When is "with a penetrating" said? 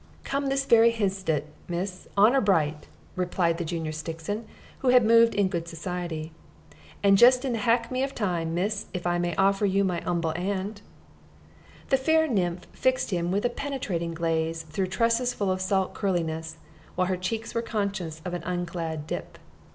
13.31-14.15